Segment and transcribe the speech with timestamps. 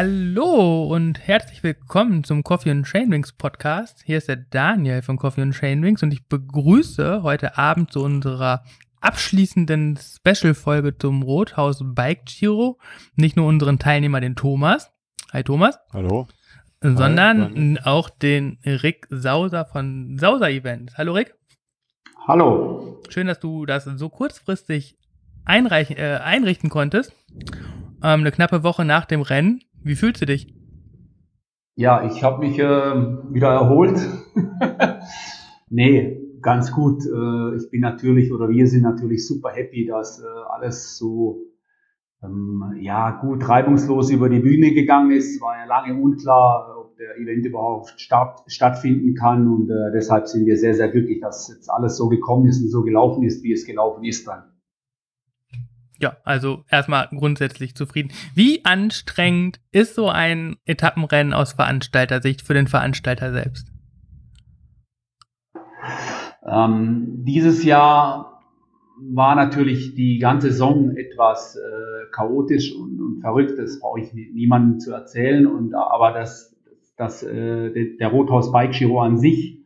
[0.00, 4.04] Hallo und herzlich willkommen zum Coffee and Chainwings Podcast.
[4.06, 8.62] Hier ist der Daniel von Coffee and Chainwings und ich begrüße heute Abend zu unserer
[9.00, 12.78] abschließenden Special-Folge zum Rothaus Bike Giro
[13.16, 14.92] nicht nur unseren Teilnehmer, den Thomas.
[15.32, 15.80] Hi Thomas.
[15.92, 16.28] Hallo.
[16.80, 20.96] Sondern Hi, auch den Rick Sauser von Sauser Events.
[20.96, 21.34] Hallo Rick.
[22.24, 23.02] Hallo.
[23.08, 24.96] Schön, dass du das so kurzfristig
[25.44, 27.16] einreichen, äh, einrichten konntest.
[28.00, 29.60] Ähm, eine knappe Woche nach dem Rennen.
[29.82, 30.54] Wie fühlst du dich?
[31.76, 32.62] Ja, ich habe mich äh,
[33.32, 33.98] wieder erholt.
[35.68, 37.04] nee, ganz gut.
[37.04, 41.38] Äh, ich bin natürlich oder wir sind natürlich super happy, dass äh, alles so
[42.22, 45.40] ähm, ja gut reibungslos über die Bühne gegangen ist.
[45.40, 50.46] War ja lange unklar, ob der Event überhaupt statt, stattfinden kann und äh, deshalb sind
[50.46, 53.52] wir sehr sehr glücklich, dass jetzt alles so gekommen ist und so gelaufen ist, wie
[53.52, 54.47] es gelaufen ist dann.
[56.00, 58.12] Ja, also erstmal grundsätzlich zufrieden.
[58.34, 63.72] Wie anstrengend ist so ein Etappenrennen aus Veranstalter-Sicht für den Veranstalter selbst?
[66.46, 68.42] Ähm, dieses Jahr
[69.00, 73.58] war natürlich die ganze Saison etwas äh, chaotisch und, und, verrückt.
[73.58, 75.46] Das brauche ich niemandem zu erzählen.
[75.46, 76.56] Und, aber das,
[76.96, 79.58] das, äh, der Rothaus Bike Giro an sich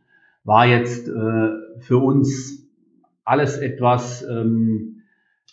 [0.43, 2.67] war jetzt äh, für uns
[3.23, 4.92] alles etwas ähm,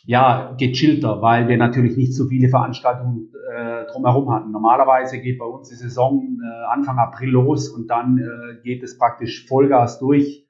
[0.05, 4.51] ja, gechillter, weil wir natürlich nicht so viele Veranstaltungen äh, drumherum hatten.
[4.51, 8.99] Normalerweise geht bei uns die Saison äh, Anfang April los und dann äh, geht es
[8.99, 10.47] praktisch Vollgas durch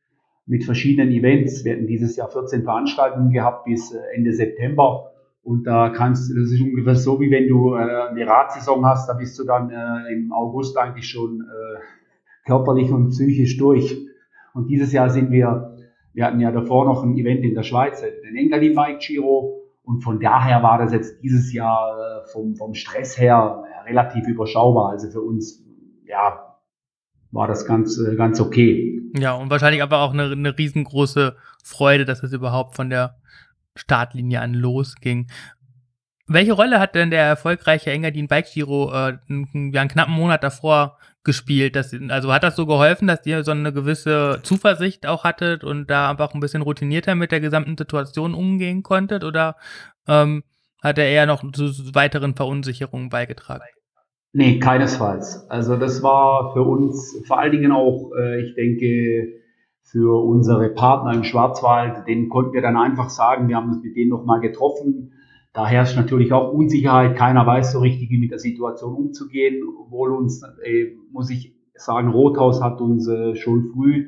[0.47, 1.65] mit verschiedenen Events.
[1.65, 5.13] Wir hatten dieses Jahr 14 Veranstaltungen gehabt bis äh, Ende September.
[5.43, 9.09] Und da kannst du, das ist ungefähr so, wie wenn du äh, eine Radsaison hast,
[9.09, 11.79] da bist du dann äh, im August eigentlich schon äh,
[12.47, 13.97] körperlich und psychisch durch.
[14.53, 15.70] Und dieses Jahr sind wir
[16.13, 19.57] wir hatten ja davor noch ein Event in der Schweiz, den Engadin Bike Giro.
[19.83, 24.91] Und von daher war das jetzt dieses Jahr äh, vom, vom Stress her relativ überschaubar.
[24.91, 25.65] Also für uns,
[26.05, 26.57] ja,
[27.33, 29.01] war das ganz, äh, ganz okay.
[29.17, 33.17] Ja, und wahrscheinlich aber auch eine, eine riesengroße Freude, dass es überhaupt von der
[33.75, 35.29] Startlinie an losging.
[36.33, 40.97] Welche Rolle hat denn der erfolgreiche Engadin Bike Giro äh, einen, einen knappen Monat davor
[41.25, 41.75] gespielt?
[41.75, 45.91] Das, also hat das so geholfen, dass ihr so eine gewisse Zuversicht auch hattet und
[45.91, 49.25] da einfach ein bisschen routinierter mit der gesamten Situation umgehen konntet?
[49.25, 49.57] Oder
[50.07, 50.45] ähm,
[50.81, 51.65] hat er eher noch zu
[51.95, 53.65] weiteren Verunsicherungen beigetragen?
[54.33, 55.51] Nee, keinesfalls.
[55.51, 59.41] Also das war für uns vor allen Dingen auch, äh, ich denke,
[59.83, 63.97] für unsere Partner im Schwarzwald, denen konnten wir dann einfach sagen, wir haben uns mit
[63.97, 65.15] denen nochmal getroffen
[65.53, 67.17] da herrscht natürlich auch Unsicherheit.
[67.17, 69.63] Keiner weiß so richtig, wie mit der Situation umzugehen.
[69.81, 74.07] Obwohl uns, äh, muss ich sagen, Rothaus hat uns äh, schon früh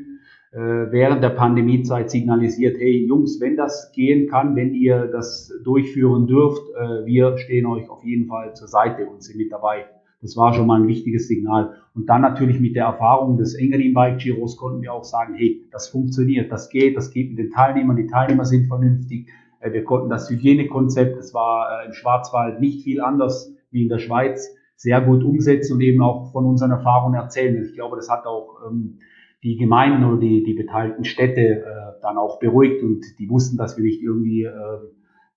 [0.53, 6.27] äh, während der Pandemiezeit signalisiert, hey Jungs, wenn das gehen kann, wenn ihr das durchführen
[6.27, 9.87] dürft, äh, wir stehen euch auf jeden Fall zur Seite und sind mit dabei.
[10.21, 11.75] Das war schon mal ein wichtiges Signal.
[11.95, 15.67] Und dann natürlich mit der Erfahrung des Engadin Bike Giros konnten wir auch sagen, hey,
[15.73, 19.29] das funktioniert, das geht, das geht mit den Teilnehmern, die Teilnehmer sind vernünftig,
[19.71, 23.99] wir konnten das Hygienekonzept, das war äh, im Schwarzwald nicht viel anders wie in der
[23.99, 27.65] Schweiz, sehr gut umsetzen und eben auch von unseren Erfahrungen erzählen.
[27.65, 28.99] Ich glaube, das hat auch ähm,
[29.43, 31.65] die Gemeinden oder die, die beteiligten Städte äh,
[32.01, 34.79] dann auch beruhigt und die wussten, dass wir nicht irgendwie äh,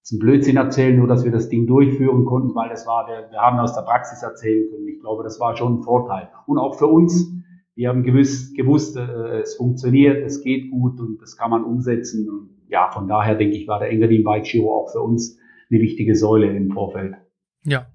[0.02, 3.40] zum Blödsinn erzählen, nur dass wir das Ding durchführen konnten, weil das war, wir, wir
[3.40, 4.88] haben aus der Praxis erzählen können.
[4.88, 6.30] Ich glaube, das war schon ein Vorteil.
[6.46, 7.32] Und auch für uns,
[7.74, 12.30] wir haben gewusst, äh, es funktioniert, es geht gut und das kann man umsetzen.
[12.30, 15.38] Und ja, von daher denke ich, war der Engadin Bike Giro auch für uns
[15.70, 17.16] eine wichtige Säule im Vorfeld.
[17.64, 17.88] Ja.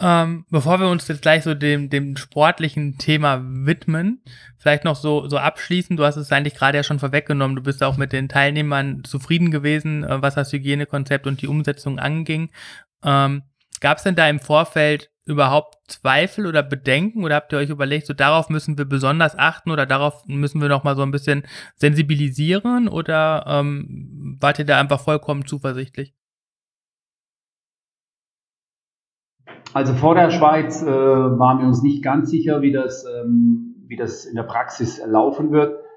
[0.00, 4.22] Ähm, bevor wir uns jetzt gleich so dem, dem sportlichen Thema widmen,
[4.56, 5.96] vielleicht noch so, so abschließen.
[5.96, 7.56] Du hast es eigentlich gerade ja schon vorweggenommen.
[7.56, 11.98] Du bist auch mit den Teilnehmern zufrieden gewesen, äh, was das Hygienekonzept und die Umsetzung
[11.98, 12.50] anging.
[13.02, 13.42] Ähm,
[13.80, 18.06] Gab es denn da im Vorfeld überhaupt Zweifel oder Bedenken oder habt ihr euch überlegt,
[18.06, 21.44] so darauf müssen wir besonders achten oder darauf müssen wir noch mal so ein bisschen
[21.76, 26.14] sensibilisieren oder ähm, wart ihr da einfach vollkommen zuversichtlich?
[29.74, 33.96] Also vor der Schweiz äh, waren wir uns nicht ganz sicher, wie das, ähm, wie
[33.96, 35.87] das in der Praxis laufen wird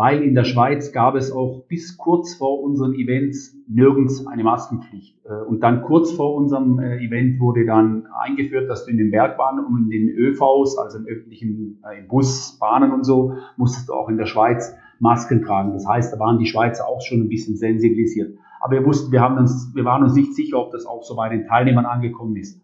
[0.00, 5.14] weil in der Schweiz gab es auch bis kurz vor unseren Events nirgends eine Maskenpflicht.
[5.26, 9.10] Äh, und dann kurz vor unserem äh, Event wurde dann eingeführt, dass du in den
[9.10, 13.90] Bergbahnen und in den ÖVs, also im öffentlichen äh, im Bus, Bahnen und so, musstest
[13.90, 15.74] du auch in der Schweiz Masken tragen.
[15.74, 18.38] Das heißt, da waren die Schweizer auch schon ein bisschen sensibilisiert.
[18.62, 21.14] Aber wir wussten, wir haben uns, wir waren uns nicht sicher, ob das auch so
[21.14, 22.58] bei den Teilnehmern angekommen ist.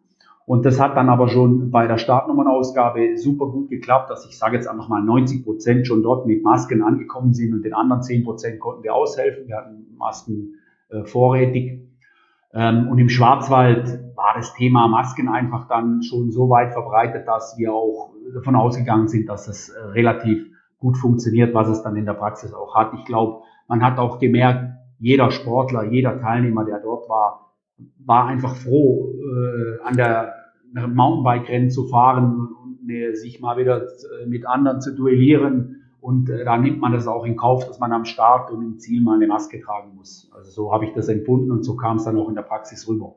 [0.46, 4.54] Und das hat dann aber schon bei der Startnummernausgabe super gut geklappt, dass ich sage
[4.54, 8.24] jetzt einfach mal 90 Prozent schon dort mit Masken angekommen sind und den anderen 10
[8.24, 9.48] Prozent konnten wir aushelfen.
[9.48, 10.54] Wir hatten Masken
[10.88, 11.80] äh, vorrätig.
[12.54, 17.58] Ähm, und im Schwarzwald war das Thema Masken einfach dann schon so weit verbreitet, dass
[17.58, 20.46] wir auch davon ausgegangen sind, dass es äh, relativ
[20.78, 22.92] gut funktioniert, was es dann in der Praxis auch hat.
[22.94, 27.52] Ich glaube, man hat auch gemerkt, jeder Sportler, jeder Teilnehmer, der dort war,
[28.04, 30.35] war einfach froh, äh, an der
[30.76, 35.82] Mountainbike-Rennen zu fahren und äh, sich mal wieder äh, mit anderen zu duellieren.
[36.00, 38.78] Und äh, da nimmt man das auch in Kauf, dass man am Start und im
[38.78, 40.30] Ziel mal eine Maske tragen muss.
[40.34, 42.86] Also so habe ich das empfunden und so kam es dann auch in der Praxis
[42.86, 43.14] rüber.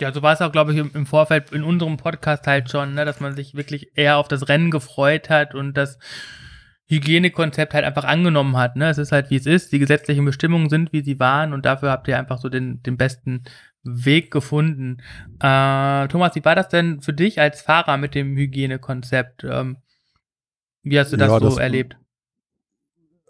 [0.00, 3.04] Ja, so war es auch, glaube ich, im, Vorfeld in unserem Podcast halt schon, ne,
[3.04, 5.98] dass man sich wirklich eher auf das Rennen gefreut hat und das
[6.86, 8.76] Hygienekonzept halt einfach angenommen hat.
[8.76, 8.90] Ne?
[8.90, 9.72] Es ist halt, wie es ist.
[9.72, 12.96] Die gesetzlichen Bestimmungen sind, wie sie waren und dafür habt ihr einfach so den, den
[12.96, 13.44] besten
[13.84, 14.98] Weg gefunden.
[15.40, 19.44] Äh, Thomas, wie war das denn für dich als Fahrer mit dem Hygienekonzept?
[19.44, 19.78] Ähm,
[20.82, 21.96] wie hast du das ja, so das, erlebt?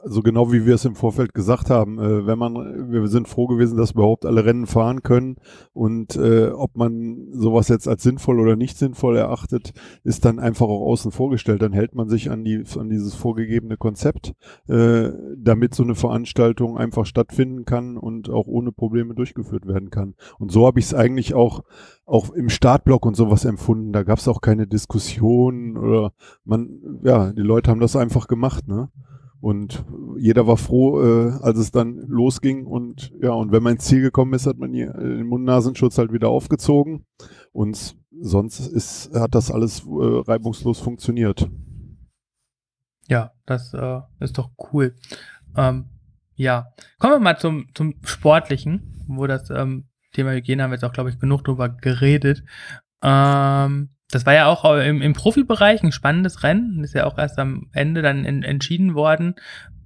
[0.03, 3.47] Also genau wie wir es im Vorfeld gesagt haben, äh, wenn man, wir sind froh
[3.47, 5.37] gewesen, dass überhaupt alle Rennen fahren können
[5.73, 9.73] und äh, ob man sowas jetzt als sinnvoll oder nicht sinnvoll erachtet,
[10.03, 11.63] ist dann einfach auch außen vorgestellt.
[11.63, 14.35] Dann hält man sich an die an dieses vorgegebene Konzept,
[14.69, 20.15] äh, damit so eine Veranstaltung einfach stattfinden kann und auch ohne Probleme durchgeführt werden kann.
[20.39, 21.63] Und so habe ich es eigentlich auch
[22.05, 23.93] auch im Startblock und sowas empfunden.
[23.93, 26.13] Da gab es auch keine Diskussion oder
[26.45, 28.91] man, ja, die Leute haben das einfach gemacht, ne?
[29.43, 29.85] Und
[30.19, 32.65] jeder war froh, äh, als es dann losging.
[32.65, 36.13] Und ja, und wenn man ins Ziel gekommen ist, hat man hier den Mund-Nasenschutz halt
[36.13, 37.05] wieder aufgezogen.
[37.51, 41.51] Und sonst ist, hat das alles äh, reibungslos funktioniert.
[43.09, 44.95] Ja, das äh, ist doch cool.
[45.57, 45.87] Ähm,
[46.37, 46.69] ja,
[47.01, 50.93] kommen wir mal zum, zum Sportlichen, wo das ähm, Thema Hygiene haben wir jetzt auch,
[50.93, 52.45] glaube ich, genug drüber geredet.
[53.03, 56.85] Ähm, das war ja auch im, im Profibereich ein spannendes Rennen.
[56.85, 59.35] Ist ja auch erst am Ende dann in, entschieden worden.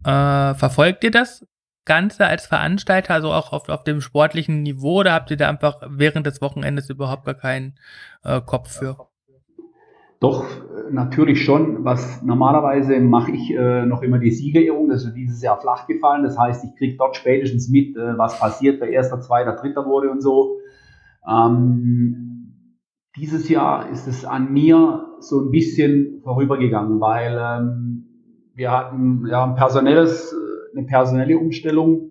[0.05, 1.47] Äh, verfolgt ihr das
[1.85, 5.81] Ganze als Veranstalter, also auch auf, auf dem sportlichen Niveau, oder habt ihr da einfach
[5.89, 7.77] während des Wochenendes überhaupt gar keinen
[8.25, 8.97] äh, Kopf für?
[10.19, 10.45] Doch,
[10.91, 11.85] natürlich schon.
[11.85, 14.89] Was normalerweise mache ich äh, noch immer die Siegerehrung.
[14.89, 16.25] Das ist dieses Jahr flach gefallen.
[16.25, 20.11] Das heißt, ich kriege dort spätestens mit, äh, was passiert, wer erster, zweiter, dritter wurde
[20.11, 20.59] und so.
[21.29, 22.36] Ähm,
[23.17, 28.05] dieses Jahr ist es an mir so ein bisschen vorübergegangen, weil ähm,
[28.55, 32.11] wir hatten ja ein personelles, äh, eine personelle Umstellung.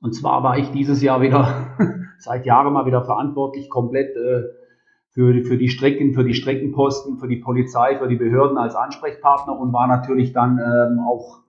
[0.00, 1.76] Und zwar war ich dieses Jahr wieder
[2.18, 4.44] seit Jahren mal wieder verantwortlich komplett äh,
[5.10, 9.58] für, für die Strecken, für die Streckenposten, für die Polizei, für die Behörden als Ansprechpartner
[9.58, 11.40] und war natürlich dann ähm, auch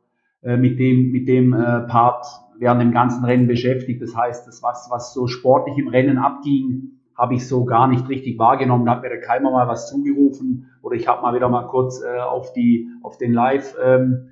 [0.42, 2.26] äh, mit dem, mit dem äh, Part
[2.58, 4.02] während dem ganzen Rennen beschäftigt.
[4.02, 8.10] Das heißt, das was, was so sportlich im Rennen abging, habe ich so gar nicht
[8.10, 8.86] richtig wahrgenommen.
[8.86, 12.02] Da hat mir der Keimer mal was zugerufen oder ich habe mal wieder mal kurz
[12.02, 14.30] äh, auf die auf den Live ähm,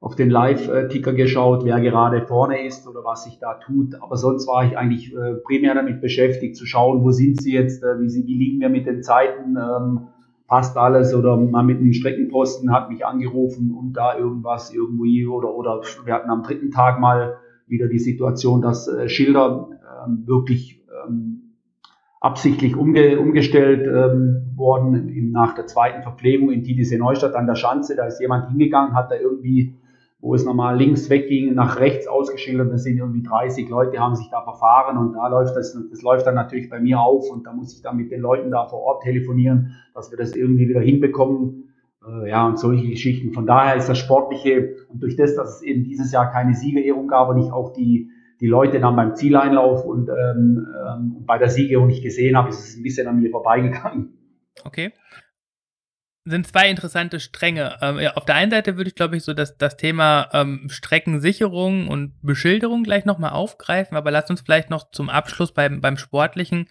[0.00, 3.96] auf den Live-Ticker geschaut, wer gerade vorne ist oder was sich da tut.
[4.00, 7.82] Aber sonst war ich eigentlich äh, primär damit beschäftigt, zu schauen, wo sind sie jetzt,
[7.84, 10.08] äh, wie, sie, wie liegen wir mit den Zeiten, ähm,
[10.46, 15.54] passt alles oder mal mit einem Streckenposten hat mich angerufen und da irgendwas irgendwie oder,
[15.54, 17.36] oder wir hatten am dritten Tag mal
[17.68, 19.68] wieder die Situation, dass äh, Schilder
[20.04, 21.49] ähm, wirklich ähm,
[22.20, 27.54] absichtlich umge, umgestellt ähm, worden in, nach der zweiten Verpflegung in Titisee Neustadt an der
[27.54, 27.96] Schanze.
[27.96, 29.74] Da ist jemand hingegangen, hat da irgendwie,
[30.20, 32.70] wo es normal links wegging, nach rechts ausgeschildert.
[32.70, 36.26] Das sind irgendwie 30 Leute, haben sich da verfahren und da läuft das, das läuft
[36.26, 38.80] dann natürlich bei mir auf und da muss ich dann mit den Leuten da vor
[38.80, 41.72] Ort telefonieren, dass wir das irgendwie wieder hinbekommen.
[42.06, 43.32] Äh, ja, und solche Geschichten.
[43.32, 47.08] Von daher ist das Sportliche und durch das, dass es eben dieses Jahr keine Siegerehrung
[47.08, 48.10] gab und ich auch die
[48.40, 52.60] die Leute dann beim Zieleinlauf und ähm, ähm, bei der Siegerehrung nicht gesehen habe, ist
[52.60, 54.14] es ein bisschen an mir vorbeigegangen.
[54.64, 54.92] Okay.
[56.24, 57.76] Sind zwei interessante Stränge.
[57.80, 60.68] Ähm, ja, auf der einen Seite würde ich, glaube ich, so das, das Thema ähm,
[60.68, 65.96] Streckensicherung und Beschilderung gleich nochmal aufgreifen, aber lasst uns vielleicht noch zum Abschluss beim, beim
[65.96, 66.68] Sportlichen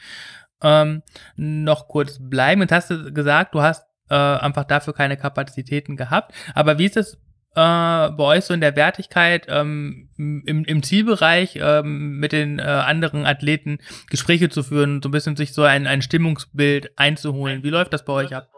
[0.62, 1.04] ähm,
[1.36, 2.62] noch kurz bleiben.
[2.62, 6.34] Jetzt hast du gesagt, du hast äh, einfach dafür keine Kapazitäten gehabt.
[6.56, 7.20] Aber wie ist es
[7.56, 12.62] äh, bei euch so in der Wertigkeit ähm, im, im Zielbereich ähm, mit den äh,
[12.62, 13.79] anderen Athleten
[14.10, 17.63] Gespräche zu führen, so ein bisschen sich so ein, ein Stimmungsbild einzuholen.
[17.63, 18.50] Wie läuft das bei euch ab?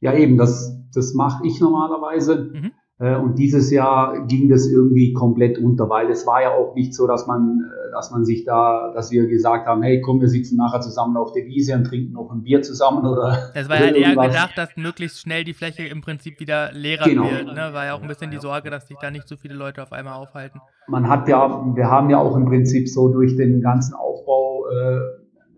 [0.00, 2.50] Ja, eben, das, das mache ich normalerweise.
[2.52, 2.72] Mhm.
[3.00, 6.94] Äh, und dieses Jahr ging das irgendwie komplett unter, weil es war ja auch nicht
[6.94, 10.28] so, dass man, äh, dass man sich da, dass wir gesagt haben, hey, komm, wir
[10.28, 13.50] sitzen nachher zusammen auf der Wiese und trinken noch ein Bier zusammen oder.
[13.54, 17.04] Es war ja halt eher gedacht, dass möglichst schnell die Fläche im Prinzip wieder leerer
[17.04, 17.30] genau.
[17.30, 17.46] wird.
[17.46, 17.70] Ne?
[17.72, 19.92] War ja auch ein bisschen die Sorge, dass sich da nicht so viele Leute auf
[19.92, 20.60] einmal aufhalten.
[20.88, 25.00] Man hat ja, wir haben ja auch im Prinzip so durch den ganzen Aufbau, äh,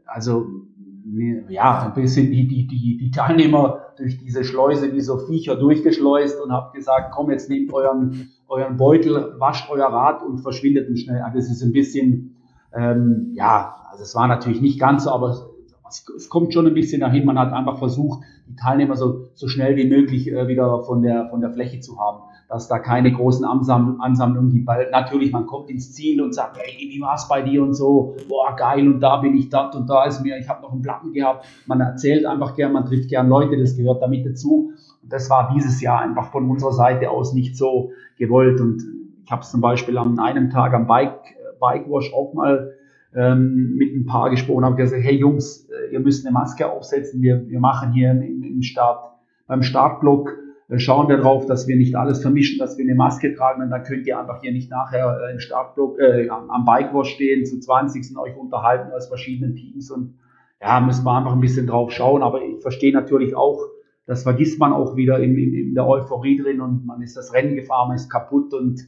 [0.04, 0.46] also
[1.48, 6.40] ja, ein bisschen die, die, die, die Teilnehmer durch diese Schleuse wie so Viecher durchgeschleust
[6.40, 10.96] und habe gesagt, komm, jetzt nehmt euren, euren Beutel, wascht euer Rad und verschwindet ihn
[10.96, 11.22] schnell.
[11.22, 12.36] Also es ist ein bisschen,
[12.72, 15.49] Ähm, ja, also es war natürlich nicht ganz so, aber
[15.90, 17.24] es, es, kommt schon ein bisschen dahin.
[17.24, 21.28] Man hat einfach versucht, die Teilnehmer so, so schnell wie möglich äh, wieder von der,
[21.28, 25.70] von der Fläche zu haben dass da keine großen Ansammlungen gibt, weil natürlich man kommt
[25.70, 29.18] ins Ziel und sagt, hey, wie war's bei dir und so, boah, geil und da
[29.18, 31.46] bin ich dort und da ist mir, ich habe noch einen Platten gehabt.
[31.66, 34.72] Man erzählt einfach gern, man trifft gern Leute, das gehört damit dazu.
[35.00, 38.82] Und das war dieses Jahr einfach von unserer Seite aus nicht so gewollt und
[39.24, 41.20] ich habe es zum Beispiel an einem Tag am Bike,
[41.60, 42.74] Bike Wash auch mal
[43.14, 47.22] ähm, mit ein paar gesprochen, habe gesagt, hey Jungs, äh, ihr müsst eine Maske aufsetzen,
[47.22, 49.12] wir, wir machen hier im, im Start,
[49.46, 50.36] beim Startblock
[50.76, 53.82] schauen wir darauf, dass wir nicht alles vermischen, dass wir eine Maske tragen und dann
[53.82, 58.16] könnt ihr einfach hier nicht nachher äh, im Startblock äh, am, Bikewash stehen, zu 20.
[58.16, 60.14] euch unterhalten aus verschiedenen Teams und
[60.60, 63.58] ja, müssen wir einfach ein bisschen drauf schauen, aber ich verstehe natürlich auch,
[64.06, 67.32] das vergisst man auch wieder in, in, in der Euphorie drin und man ist das
[67.32, 68.80] Rennen gefahren, man ist kaputt und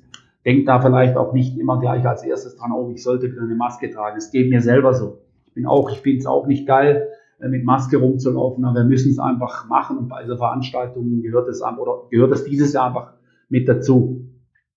[0.44, 3.90] denkt da vielleicht auch nicht immer gleich als erstes dran, oh, ich sollte eine Maske
[3.90, 4.16] tragen.
[4.16, 5.18] Es geht mir selber so.
[5.52, 8.84] Ich bin auch, ich finde es auch nicht geil, äh, mit Maske rumzulaufen, aber wir
[8.84, 12.86] müssen es einfach machen und bei dieser Veranstaltung gehört es oder gehört es dieses Jahr
[12.86, 13.12] einfach
[13.50, 14.30] mit dazu.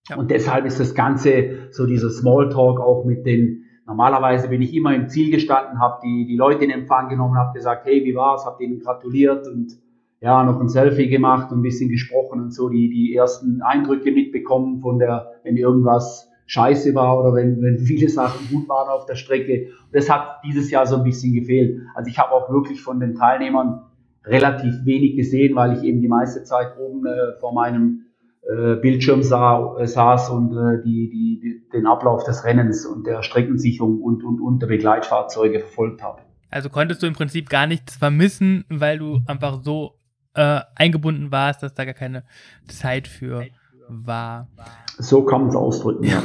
[0.09, 0.17] Ja.
[0.17, 4.93] Und deshalb ist das Ganze so dieser Smalltalk auch mit den, normalerweise bin ich immer
[4.93, 8.45] im Ziel gestanden, habe die, die Leute in Empfang genommen, habe gesagt, hey, wie war's,
[8.45, 9.77] habe denen gratuliert und
[10.19, 14.11] ja, noch ein Selfie gemacht und ein bisschen gesprochen und so die, die ersten Eindrücke
[14.11, 19.05] mitbekommen von der, wenn irgendwas scheiße war oder wenn, wenn viele Sachen gut waren auf
[19.05, 19.69] der Strecke.
[19.91, 21.81] Das hat dieses Jahr so ein bisschen gefehlt.
[21.95, 23.81] Also ich habe auch wirklich von den Teilnehmern
[24.25, 28.05] relativ wenig gesehen, weil ich eben die meiste Zeit oben äh, vor meinem
[28.41, 33.07] äh, Bildschirm sah, äh, saß und äh, die, die, die, den Ablauf des Rennens und
[33.07, 36.21] der Streckensicherung und, und, und der Begleitfahrzeuge verfolgt habe.
[36.51, 39.95] Also konntest du im Prinzip gar nichts vermissen, weil du einfach so
[40.35, 42.23] äh, eingebunden warst, dass da gar keine
[42.67, 43.45] Zeit für
[43.87, 44.49] war.
[44.97, 46.23] So kann man es ausdrücken, ja.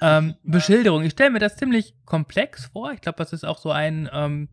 [0.18, 1.02] ähm, Beschilderung.
[1.02, 2.92] Ich stelle mir das ziemlich komplex vor.
[2.92, 4.48] Ich glaube, das ist auch so ein, ähm,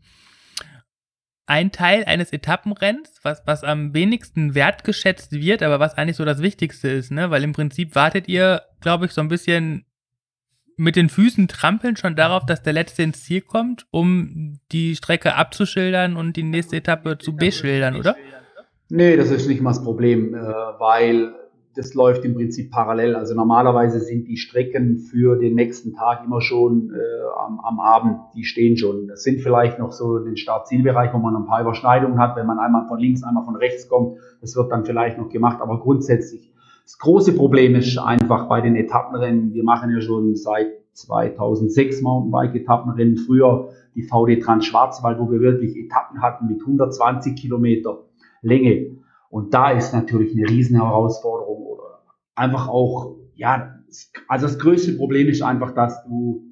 [1.46, 6.42] ein Teil eines Etappenrenns, was, was am wenigsten wertgeschätzt wird, aber was eigentlich so das
[6.42, 7.30] Wichtigste ist, ne?
[7.30, 9.86] Weil im Prinzip wartet ihr, glaube ich, so ein bisschen
[10.76, 15.36] mit den Füßen trampeln schon darauf, dass der Letzte ins Ziel kommt, um die Strecke
[15.36, 18.16] abzuschildern und die nächste Etappe zu beschildern, oder?
[18.90, 21.34] Nee, das ist nicht mal das Problem, äh, weil
[21.76, 23.16] das läuft im Prinzip parallel.
[23.16, 26.98] Also normalerweise sind die Strecken für den nächsten Tag immer schon äh,
[27.38, 29.08] am, am Abend, die stehen schon.
[29.08, 32.60] Das sind vielleicht noch so den Start-Zielbereich, wo man ein paar Überschneidungen hat, wenn man
[32.60, 34.18] einmal von links, einmal von rechts kommt.
[34.42, 36.52] Das wird dann vielleicht noch gemacht, aber grundsätzlich.
[36.84, 39.54] Das große Problem ist einfach bei den Etappenrennen.
[39.54, 43.18] Wir machen ja schon seit 2006 Mountainbike-Etappenrennen.
[43.18, 48.04] Früher die VD Trans Schwarzwald, wo wir wirklich Etappen hatten mit 120 Kilometer
[48.42, 48.98] Länge.
[49.34, 52.04] Und da ist natürlich eine riesen Herausforderung oder
[52.36, 53.80] einfach auch, ja,
[54.28, 56.44] also das größte Problem ist einfach, dass du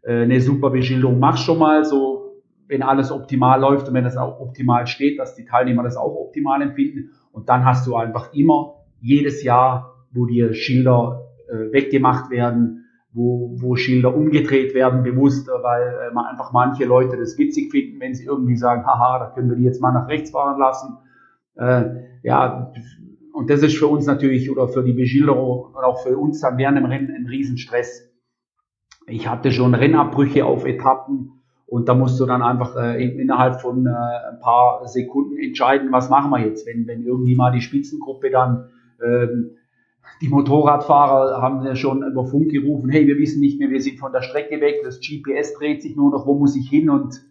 [0.00, 4.16] äh, eine super Beschilderung machst schon mal, so wenn alles optimal läuft und wenn das
[4.16, 7.10] auch optimal steht, dass die Teilnehmer das auch optimal empfinden.
[7.30, 13.54] Und dann hast du einfach immer jedes Jahr, wo dir Schilder äh, weggemacht werden, wo,
[13.60, 18.24] wo Schilder umgedreht werden, bewusst, weil äh, einfach manche Leute das witzig finden, wenn sie
[18.24, 20.96] irgendwie sagen, haha, da können wir die jetzt mal nach rechts fahren lassen
[21.56, 21.84] äh,
[22.22, 22.72] ja,
[23.32, 26.58] und das ist für uns natürlich oder für die Beschilderung und auch für uns dann
[26.58, 28.10] während dem Rennen ein Riesenstress.
[29.06, 33.86] Ich hatte schon Rennabbrüche auf Etappen und da musst du dann einfach äh, innerhalb von
[33.86, 38.30] äh, ein paar Sekunden entscheiden, was machen wir jetzt, wenn, wenn irgendwie mal die Spitzengruppe
[38.30, 38.70] dann
[39.02, 39.56] ähm,
[40.20, 43.98] die Motorradfahrer haben ja schon über Funk gerufen, hey, wir wissen nicht mehr, wir sind
[43.98, 47.24] von der Strecke weg, das GPS dreht sich nur noch, wo muss ich hin und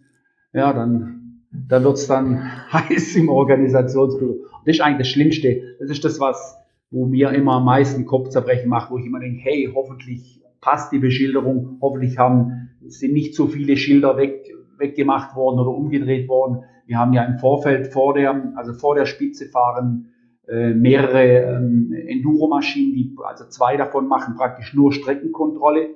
[0.52, 1.19] ja, dann
[1.50, 2.42] da wird's dann
[2.72, 4.44] heiß im Organisationsbüro.
[4.64, 5.76] Das ist eigentlich das Schlimmste.
[5.80, 6.56] Das ist das, was,
[6.90, 10.98] wo mir immer am meisten Kopfzerbrechen macht, wo ich immer denke, hey, hoffentlich passt die
[10.98, 16.64] Beschilderung, hoffentlich haben, sind nicht so viele Schilder weg, weggemacht worden oder umgedreht worden.
[16.86, 20.12] Wir haben ja im Vorfeld vor der, also vor der Spitze fahren
[20.48, 25.90] äh, mehrere ähm, Enduro-Maschinen, die, also zwei davon machen praktisch nur Streckenkontrolle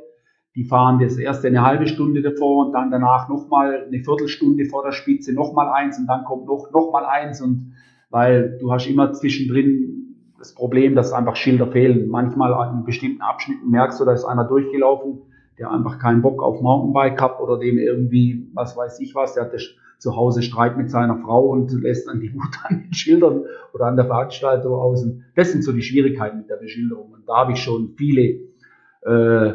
[0.54, 4.84] die fahren das erste eine halbe Stunde davor und dann danach nochmal eine Viertelstunde vor
[4.84, 7.73] der Spitze nochmal eins und dann kommt noch, noch mal eins und
[8.11, 10.04] weil du hast immer zwischendrin
[10.38, 12.08] das Problem, dass einfach Schilder fehlen.
[12.08, 15.23] Manchmal in bestimmten Abschnitten merkst du, da ist einer durchgelaufen,
[15.58, 19.44] der einfach keinen Bock auf Mountainbike hat oder dem irgendwie, was weiß ich was, der
[19.44, 19.52] hat
[19.99, 23.87] zu Hause Streit mit seiner Frau und lässt dann die Wut an den Schildern oder
[23.87, 25.04] an der Veranstaltung aus.
[25.34, 27.12] das sind so die Schwierigkeiten mit der Beschilderung.
[27.12, 28.40] Und da habe ich schon viele
[29.02, 29.54] äh,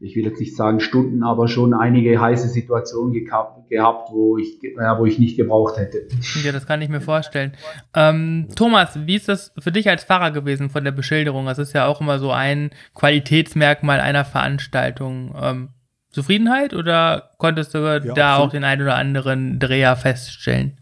[0.00, 4.58] ich will jetzt nicht sagen Stunden, aber schon einige heiße Situationen gehabt, gehabt wo, ich,
[4.62, 6.08] ja, wo ich nicht gebraucht hätte.
[6.42, 7.52] Ja, das kann ich mir vorstellen.
[7.94, 11.44] Ähm, Thomas, wie ist das für dich als Fahrer gewesen von der Beschilderung?
[11.44, 15.34] Das ist ja auch immer so ein Qualitätsmerkmal einer Veranstaltung.
[15.38, 15.68] Ähm,
[16.10, 18.48] Zufriedenheit oder konntest du ja, da absolut.
[18.48, 20.78] auch den einen oder anderen Dreher feststellen?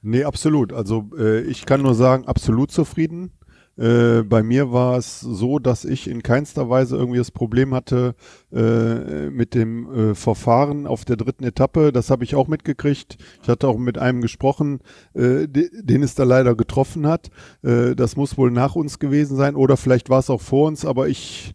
[0.00, 0.72] Nee, absolut.
[0.72, 3.32] Also äh, ich kann nur sagen, absolut zufrieden.
[3.76, 8.14] Äh, bei mir war es so, dass ich in keinster Weise irgendwie das Problem hatte
[8.52, 11.92] äh, mit dem äh, Verfahren auf der dritten Etappe.
[11.92, 13.16] Das habe ich auch mitgekriegt.
[13.42, 14.80] Ich hatte auch mit einem gesprochen,
[15.14, 17.30] äh, den es da leider getroffen hat.
[17.62, 20.84] Äh, das muss wohl nach uns gewesen sein oder vielleicht war es auch vor uns,
[20.84, 21.54] aber ich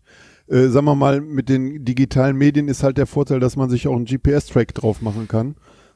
[0.50, 3.88] äh, sagen wir mal, mit den digitalen Medien ist halt der Vorteil, dass man sich
[3.88, 5.56] auch einen GPS-Track drauf machen kann.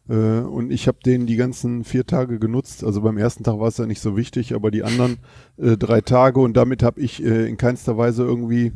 [0.10, 2.84] Äh, und ich habe den die ganzen vier Tage genutzt.
[2.84, 5.18] Also beim ersten Tag war es ja nicht so wichtig, aber die anderen
[5.58, 8.74] äh, drei Tage und damit habe ich äh, in keinster Weise irgendwie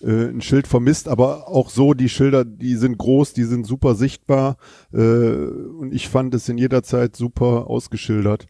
[0.00, 1.08] äh, ein Schild vermisst.
[1.08, 4.56] Aber auch so, die Schilder, die sind groß, die sind super sichtbar
[4.92, 8.46] äh, und ich fand es in jeder Zeit super ausgeschildert.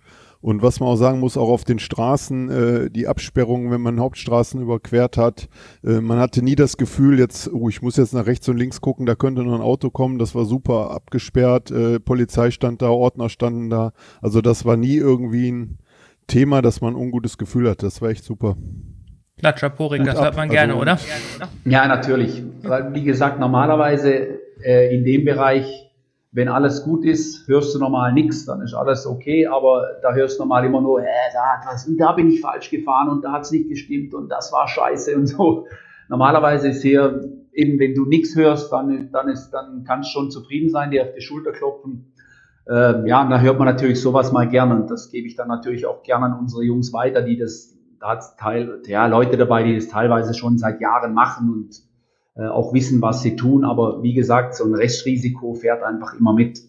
[0.46, 3.98] Und was man auch sagen muss, auch auf den Straßen, äh, die Absperrungen, wenn man
[3.98, 5.48] Hauptstraßen überquert hat,
[5.82, 8.80] äh, man hatte nie das Gefühl, jetzt, oh, ich muss jetzt nach rechts und links
[8.80, 12.90] gucken, da könnte noch ein Auto kommen, das war super abgesperrt, äh, Polizei stand da,
[12.90, 13.92] Ordner standen da.
[14.22, 15.78] Also das war nie irgendwie ein
[16.28, 17.86] Thema, dass man ein ungutes Gefühl hatte.
[17.86, 18.56] Das war echt super.
[19.40, 20.98] Klatschaporik, das hört man gerne, also, oder?
[21.64, 22.40] Ja, natürlich.
[22.62, 25.85] Weil, wie gesagt, normalerweise äh, in dem Bereich
[26.36, 30.38] wenn alles gut ist, hörst du normal nichts, dann ist alles okay, aber da hörst
[30.38, 33.44] du normal immer nur, äh, da, und da bin ich falsch gefahren und da hat
[33.44, 35.66] es nicht gestimmt und das war scheiße und so.
[36.10, 40.30] Normalerweise ist hier, eben wenn du nichts hörst, dann, dann, ist, dann kannst du schon
[40.30, 42.12] zufrieden sein, dir auf die Schulter klopfen.
[42.68, 45.48] Ähm, ja, und da hört man natürlich sowas mal gerne und das gebe ich dann
[45.48, 49.62] natürlich auch gerne an unsere Jungs weiter, die das, da hat Teil, ja, Leute dabei,
[49.62, 51.86] die das teilweise schon seit Jahren machen und
[52.44, 53.64] auch wissen, was sie tun.
[53.64, 56.60] Aber wie gesagt, so ein Restrisiko fährt einfach immer mit.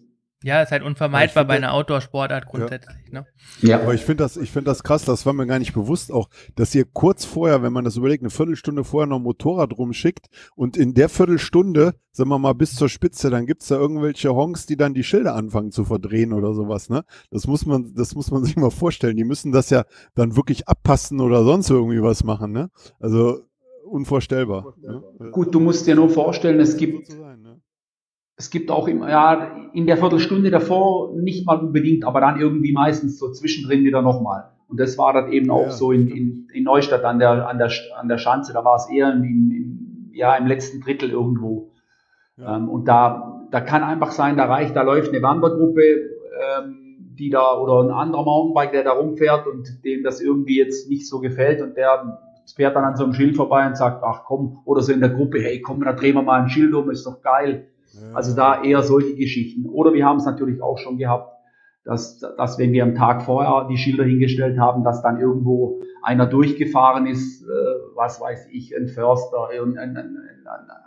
[0.44, 2.96] Ja, ist halt unvermeidbar bei einer Outdoor-Sportart grundsätzlich.
[3.12, 3.22] Ja.
[3.22, 3.28] Ne?
[3.62, 3.82] ja.
[3.82, 6.30] Aber ich finde das, ich finde das krass, das war mir gar nicht bewusst auch,
[6.56, 10.28] dass ihr kurz vorher, wenn man das überlegt, eine Viertelstunde vorher noch ein Motorrad rumschickt
[10.56, 14.34] und in der Viertelstunde, sagen wir mal, bis zur Spitze, dann gibt es da irgendwelche
[14.36, 17.04] Honks, die dann die Schilder anfangen zu verdrehen oder sowas, ne?
[17.32, 19.18] Das muss man, das muss man sich mal vorstellen.
[19.18, 22.70] Die müssen das ja dann wirklich abpassen oder sonst irgendwie was machen, ne?
[23.00, 23.47] Also
[23.88, 24.74] unvorstellbar.
[24.82, 25.04] Ne?
[25.32, 27.62] Gut, du musst dir nur vorstellen, es gibt, ne?
[28.36, 32.72] es gibt auch im, ja, in der Viertelstunde davor nicht mal unbedingt, aber dann irgendwie
[32.72, 34.52] meistens so zwischendrin wieder nochmal.
[34.68, 37.58] Und das war dann eben auch ja, so in, in, in, Neustadt an der, an,
[37.58, 41.72] der, an der Schanze, da war es eher in, in, ja, im letzten Drittel irgendwo.
[42.38, 42.58] Ja.
[42.58, 47.30] Ähm, und da, da kann einfach sein, da reicht, da läuft eine Wandergruppe, ähm, die
[47.30, 51.20] da, oder ein anderer Mountainbike, der da rumfährt und dem das irgendwie jetzt nicht so
[51.20, 54.82] gefällt und der fährt dann an so einem Schild vorbei und sagt, ach komm, oder
[54.82, 57.22] so in der Gruppe, hey komm, da drehen wir mal ein Schild um, ist doch
[57.22, 57.68] geil.
[57.94, 58.16] Ja.
[58.16, 59.66] Also da eher solche Geschichten.
[59.68, 61.34] Oder wir haben es natürlich auch schon gehabt,
[61.84, 66.26] dass, dass wenn wir am Tag vorher die Schilder hingestellt haben, dass dann irgendwo einer
[66.26, 67.48] durchgefahren ist, äh,
[67.96, 70.18] was weiß ich, ein Förster, ein, ein, ein,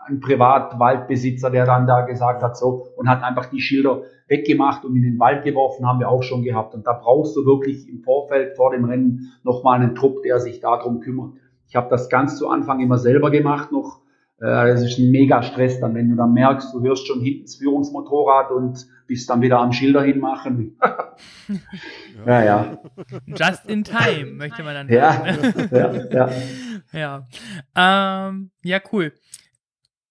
[0.06, 4.94] ein Privatwaldbesitzer, der dann da gesagt hat, so, und hat einfach die Schilder weggemacht und
[4.94, 6.74] in den Wald geworfen, haben wir auch schon gehabt.
[6.74, 10.60] Und da brauchst du wirklich im Vorfeld vor dem Rennen nochmal einen Trupp, der sich
[10.60, 11.32] darum kümmert.
[11.70, 14.00] Ich habe das ganz zu Anfang immer selber gemacht noch.
[14.38, 17.42] Äh, das ist ein mega Stress dann, wenn du dann merkst, du hörst schon hinten
[17.42, 20.76] das Führungsmotorrad und bist dann wieder am Schilder hinmachen.
[22.26, 22.78] ja, ja.
[23.26, 25.68] Just in time, möchte man dann sagen.
[25.70, 26.30] Ja, ja,
[26.92, 27.26] ja.
[27.76, 29.12] Ja, ähm, ja cool.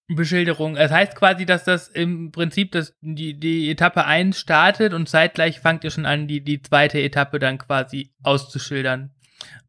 [0.07, 0.75] Beschilderung.
[0.75, 5.59] Das heißt quasi, dass das im Prinzip das, die, die Etappe 1 startet und zeitgleich
[5.59, 9.11] fangt ihr schon an, die, die zweite Etappe dann quasi auszuschildern.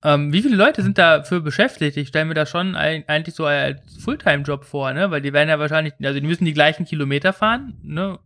[0.02, 1.96] Ähm, wie viele Leute sind dafür beschäftigt?
[1.96, 5.10] Ich stelle mir das schon eigentlich so als Fulltime-Job vor, ne?
[5.10, 8.18] Weil die werden ja wahrscheinlich, also die müssen die gleichen Kilometer fahren, ne?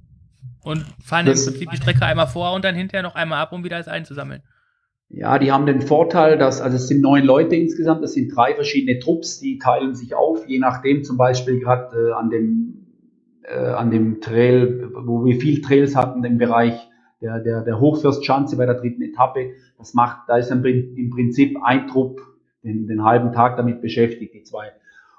[0.62, 3.52] Und fahren das im Prinzip die Strecke einmal vor und dann hinterher noch einmal ab,
[3.52, 4.42] um wieder alles einzusammeln.
[5.10, 8.54] Ja, die haben den Vorteil, dass, also es sind neun Leute insgesamt, das sind drei
[8.54, 12.86] verschiedene Trupps, die teilen sich auf, je nachdem, zum Beispiel gerade äh, an dem,
[13.42, 16.74] äh, an dem Trail, wo wir viel Trails hatten im Bereich
[17.24, 19.52] der, der, der Hochfürstschanze bei der dritten Etappe.
[19.78, 22.20] Das macht, da ist im Prinzip ein Trupp
[22.62, 24.72] den, den halben Tag damit beschäftigt, die zwei.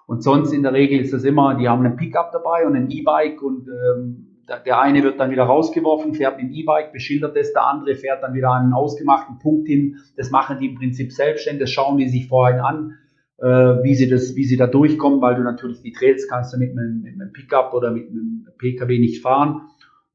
[0.07, 2.91] Und sonst in der Regel ist das immer, die haben einen Pickup dabei und ein
[2.91, 7.53] E-Bike und ähm, der eine wird dann wieder rausgeworfen, fährt mit dem E-Bike, beschildert es,
[7.53, 9.97] der andere fährt dann wieder an einen ausgemachten Punkt hin.
[10.15, 12.93] Das machen die im Prinzip selbstständig, das schauen die sich vorhin an,
[13.39, 13.45] äh,
[13.83, 16.71] wie sie das, wie sie da durchkommen, weil du natürlich die Trails kannst du mit
[16.71, 19.61] einem, mit einem Pickup oder mit einem PKW nicht fahren.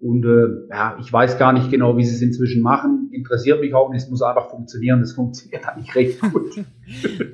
[0.01, 3.11] Und äh, ja, ich weiß gar nicht genau, wie sie es inzwischen machen.
[3.13, 4.03] Interessiert mich auch nicht.
[4.03, 5.01] Es muss einfach funktionieren.
[5.01, 6.65] Das funktioniert eigentlich recht gut.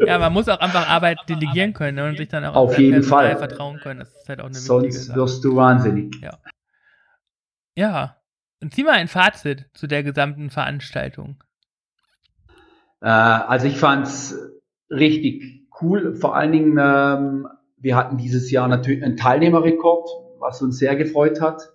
[0.04, 3.02] ja, man muss auch einfach Arbeit delegieren können ne, und sich dann auch auf jeden
[3.02, 4.00] Fall vertrauen können.
[4.00, 6.16] Das ist halt auch eine Sonst wirst du wahnsinnig.
[6.22, 6.38] Ja.
[7.76, 8.16] Ja.
[8.60, 11.42] Und zieh mal ein Fazit zu der gesamten Veranstaltung.
[13.00, 14.36] Äh, also ich fand es
[14.90, 16.16] richtig cool.
[16.16, 20.08] Vor allen Dingen, ähm, wir hatten dieses Jahr natürlich einen Teilnehmerrekord
[20.40, 21.72] was uns sehr gefreut hat.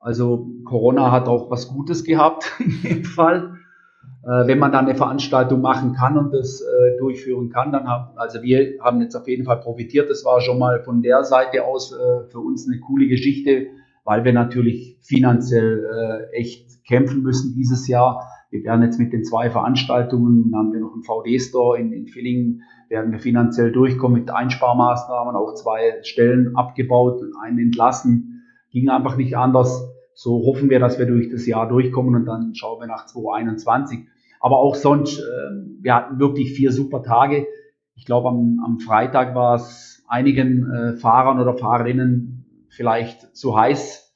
[0.00, 3.58] Also Corona hat auch was Gutes gehabt in dem Fall.
[4.24, 8.16] Äh, wenn man dann eine Veranstaltung machen kann und das äh, durchführen kann, dann haben,
[8.16, 10.10] also wir haben jetzt auf jeden Fall profitiert.
[10.10, 13.68] Das war schon mal von der Seite aus äh, für uns eine coole Geschichte,
[14.04, 15.84] weil wir natürlich finanziell
[16.32, 18.28] äh, echt kämpfen müssen dieses Jahr.
[18.50, 22.06] Wir werden jetzt mit den zwei Veranstaltungen, dann haben wir noch einen VD-Store in, in
[22.06, 28.37] Villingen, werden wir finanziell durchkommen mit Einsparmaßnahmen, auch zwei Stellen abgebaut und einen entlassen.
[28.70, 29.88] Ging einfach nicht anders.
[30.14, 34.00] So hoffen wir, dass wir durch das Jahr durchkommen und dann schauen wir nach 2021.
[34.40, 35.22] Aber auch sonst, äh,
[35.80, 37.46] wir hatten wirklich vier super Tage.
[37.94, 44.12] Ich glaube, am, am Freitag war es einigen äh, Fahrern oder Fahrerinnen vielleicht zu heiß.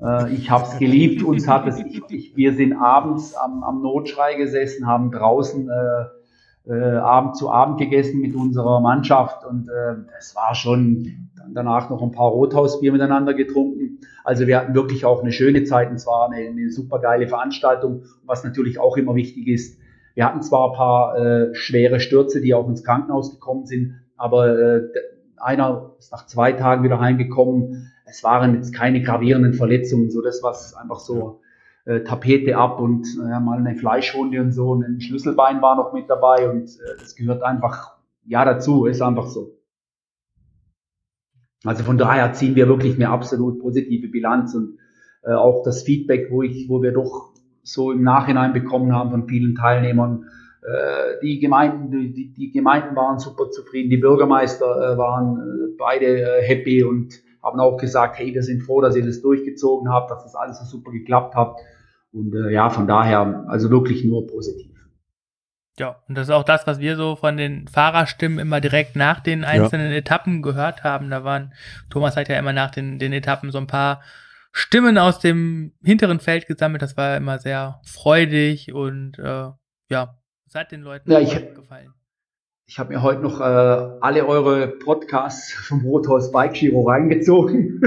[0.00, 1.22] Äh, ich habe es geliebt.
[1.22, 6.70] Uns hat es, ich, ich, wir sind abends am, am Notschrei gesessen, haben draußen äh,
[6.70, 12.02] äh, Abend zu Abend gegessen mit unserer Mannschaft und äh, es war schon danach noch
[12.02, 13.98] ein paar Rothausbier miteinander getrunken.
[14.24, 18.04] Also wir hatten wirklich auch eine schöne Zeit und zwar eine, eine super geile Veranstaltung,
[18.24, 19.80] was natürlich auch immer wichtig ist.
[20.14, 24.58] Wir hatten zwar ein paar äh, schwere Stürze, die auch ins Krankenhaus gekommen sind, aber
[24.58, 24.82] äh,
[25.36, 27.92] einer ist nach zwei Tagen wieder heimgekommen.
[28.04, 31.40] Es waren jetzt keine gravierenden Verletzungen, so das, was einfach so
[31.84, 34.70] äh, Tapete ab und äh, mal eine Fleischwunde und so.
[34.70, 39.00] Und ein Schlüsselbein war noch mit dabei und äh, das gehört einfach ja dazu, ist
[39.00, 39.59] einfach so.
[41.64, 44.78] Also von daher ziehen wir wirklich eine absolut positive Bilanz und
[45.22, 49.28] äh, auch das Feedback, wo ich, wo wir doch so im Nachhinein bekommen haben von
[49.28, 50.24] vielen Teilnehmern.
[50.62, 56.22] Äh, die Gemeinden, die, die Gemeinden waren super zufrieden, die Bürgermeister äh, waren äh, beide
[56.22, 60.10] äh, happy und haben auch gesagt, hey, wir sind froh, dass ihr das durchgezogen habt,
[60.10, 61.56] dass das alles so super geklappt hat.
[62.12, 64.69] Und äh, ja, von daher, also wirklich nur positiv.
[65.78, 69.20] Ja, und das ist auch das, was wir so von den Fahrerstimmen immer direkt nach
[69.20, 69.98] den einzelnen ja.
[69.98, 71.10] Etappen gehört haben.
[71.10, 71.54] Da waren,
[71.88, 74.02] Thomas hat ja immer nach den, den Etappen so ein paar
[74.52, 76.82] Stimmen aus dem hinteren Feld gesammelt.
[76.82, 79.50] Das war immer sehr freudig und äh,
[79.88, 81.94] ja, es hat den Leuten ja, ich, gefallen.
[82.66, 83.44] Ich habe mir heute noch äh,
[84.00, 87.80] alle eure Podcasts vom Rothaus Bike Giro reingezogen.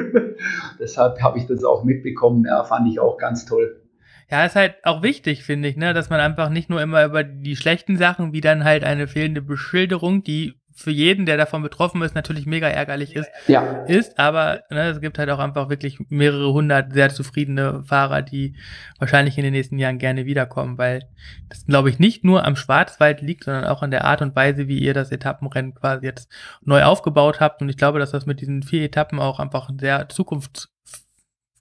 [0.80, 2.46] Deshalb habe ich das auch mitbekommen.
[2.46, 3.83] Ja, fand ich auch ganz toll.
[4.29, 7.23] Ja, ist halt auch wichtig, finde ich, ne, dass man einfach nicht nur immer über
[7.23, 12.01] die schlechten Sachen, wie dann halt eine fehlende Beschilderung, die für jeden, der davon betroffen
[12.01, 13.83] ist, natürlich mega ärgerlich ist, ja.
[13.86, 18.55] ist, aber ne, es gibt halt auch einfach wirklich mehrere hundert sehr zufriedene Fahrer, die
[18.97, 21.03] wahrscheinlich in den nächsten Jahren gerne wiederkommen, weil
[21.49, 24.67] das, glaube ich, nicht nur am Schwarzwald liegt, sondern auch an der Art und Weise,
[24.67, 26.31] wie ihr das Etappenrennen quasi jetzt
[26.63, 27.62] neu aufgebaut habt.
[27.62, 30.09] Und ich glaube, dass das mit diesen vier Etappen auch einfach sehr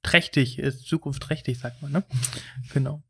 [0.02, 2.02] zukunftsträchtig ist, zukunftsträchtig, sagt man, ne?
[2.74, 3.02] Genau.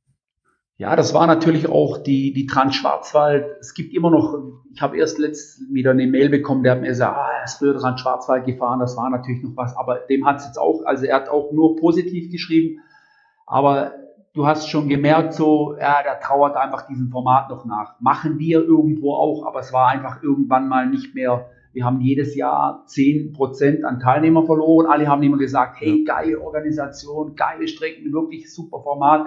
[0.76, 3.46] Ja, das war natürlich auch die, die Trans-Schwarzwald.
[3.60, 4.34] Es gibt immer noch,
[4.74, 7.58] ich habe erst letzt wieder eine Mail bekommen, der hat mir gesagt, ah, er ist
[7.58, 11.04] früher Trans-Schwarzwald gefahren, das war natürlich noch was, aber dem hat es jetzt auch, also
[11.04, 12.80] er hat auch nur positiv geschrieben,
[13.46, 13.92] aber
[14.34, 18.00] du hast schon gemerkt, so, ja, der trauert einfach diesem Format noch nach.
[18.00, 21.50] Machen wir irgendwo auch, aber es war einfach irgendwann mal nicht mehr.
[21.72, 24.86] Wir haben jedes Jahr 10% an Teilnehmer verloren.
[24.86, 29.26] Alle haben immer gesagt, hey, geile Organisation, geile Strecken, wirklich super Format.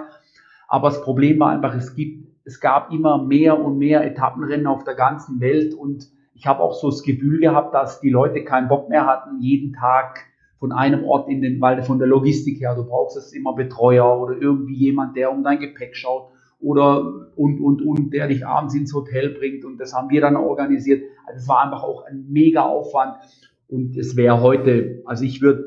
[0.68, 4.84] Aber das Problem war einfach, es gibt, es gab immer mehr und mehr Etappenrennen auf
[4.84, 8.68] der ganzen Welt und ich habe auch so das Gefühl gehabt, dass die Leute keinen
[8.68, 10.20] Bock mehr hatten, jeden Tag
[10.58, 14.20] von einem Ort in den, weil von der Logistik her, du brauchst es immer Betreuer
[14.20, 16.30] oder irgendwie jemand, der um dein Gepäck schaut
[16.60, 20.36] oder und, und, und, der dich abends ins Hotel bringt und das haben wir dann
[20.36, 21.02] organisiert.
[21.26, 23.16] Also es war einfach auch ein mega Aufwand
[23.68, 25.66] und es wäre heute, also ich würde,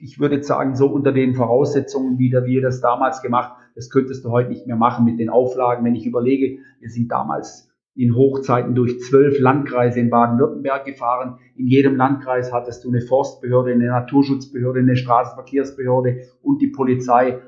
[0.00, 4.30] ich, würde sagen, so unter den Voraussetzungen, wie wir das damals gemacht das könntest du
[4.30, 5.84] heute nicht mehr machen mit den Auflagen.
[5.84, 11.38] Wenn ich überlege, wir sind damals in Hochzeiten durch zwölf Landkreise in Baden-Württemberg gefahren.
[11.56, 17.40] In jedem Landkreis hattest du eine Forstbehörde, eine Naturschutzbehörde, eine Straßenverkehrsbehörde und die Polizei.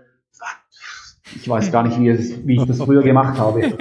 [1.34, 3.60] Ich weiß gar nicht, wie, es, wie ich das früher gemacht habe.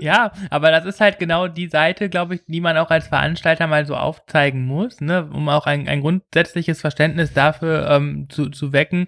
[0.00, 3.66] ja, aber das ist halt genau die Seite, glaube ich, die man auch als Veranstalter
[3.66, 8.72] mal so aufzeigen muss, ne, um auch ein, ein grundsätzliches Verständnis dafür ähm, zu, zu
[8.74, 9.06] wecken,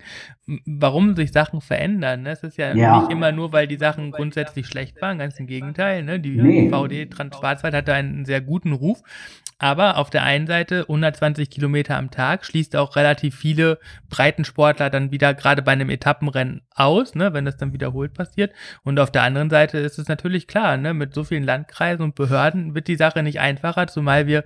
[0.65, 2.23] warum sich Sachen verändern.
[2.23, 2.31] Ne?
[2.31, 5.47] Es ist ja, ja, nicht immer nur, weil die Sachen grundsätzlich schlecht waren, ganz im
[5.47, 6.05] Gegenteil.
[6.05, 6.21] Ne?
[6.21, 6.71] Die nee.
[6.71, 9.03] VD Trans-Schwarzwald hatte einen sehr guten Ruf.
[9.59, 13.79] Aber auf der einen Seite 120 Kilometer am Tag schließt auch relativ viele
[14.11, 18.53] Breitensportler dann wieder gerade bei einem Etappenrennen aus, ne, wenn das dann wiederholt passiert.
[18.85, 22.15] Und auf der anderen Seite ist es natürlich klar, ne, mit so vielen Landkreisen und
[22.15, 24.45] Behörden wird die Sache nicht einfacher, zumal wir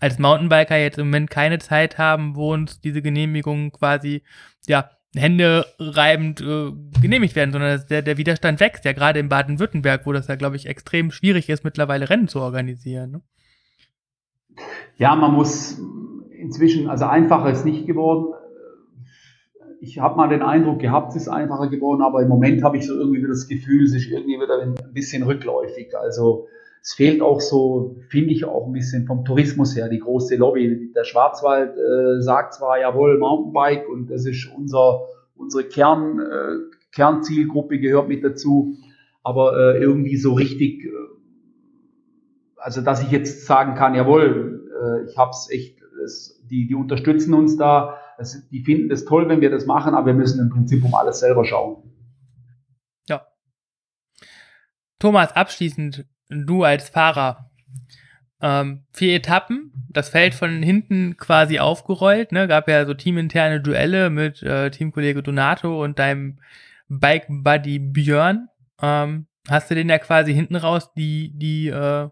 [0.00, 4.22] als Mountainbiker jetzt im Moment keine Zeit haben, wo uns diese Genehmigungen quasi,
[4.68, 10.06] ja, Hände reibend äh, genehmigt werden, sondern der, der Widerstand wächst ja gerade in Baden-Württemberg,
[10.06, 13.10] wo das ja, glaube ich, extrem schwierig ist, mittlerweile Rennen zu organisieren.
[13.10, 13.20] Ne?
[14.96, 15.78] Ja, man muss
[16.30, 18.34] inzwischen, also einfacher ist nicht geworden.
[19.80, 22.86] Ich habe mal den Eindruck gehabt, es ist einfacher geworden, aber im Moment habe ich
[22.86, 25.94] so irgendwie das Gefühl, es ist irgendwie wieder ein bisschen rückläufig.
[25.96, 26.46] Also
[26.82, 30.90] es fehlt auch so, finde ich auch ein bisschen vom Tourismus her, die große Lobby.
[30.94, 35.02] Der Schwarzwald äh, sagt zwar, jawohl, Mountainbike und das ist unser,
[35.36, 38.74] unsere Kern, äh, Kernzielgruppe gehört mit dazu,
[39.22, 40.90] aber äh, irgendwie so richtig, äh,
[42.56, 45.78] also dass ich jetzt sagen kann, jawohl, äh, ich habe es echt,
[46.50, 50.06] die, die unterstützen uns da, das, die finden das toll, wenn wir das machen, aber
[50.06, 51.92] wir müssen im Prinzip um alles selber schauen.
[55.02, 57.50] Thomas, abschließend, du als Fahrer,
[58.40, 62.48] ähm, vier Etappen, das Feld von hinten quasi aufgerollt, ne?
[62.48, 66.40] Gab ja so teaminterne Duelle mit äh, Teamkollege Donato und deinem
[66.88, 68.48] Bike Buddy Björn.
[68.80, 72.08] Ähm, hast du den ja quasi hinten raus die, die, äh,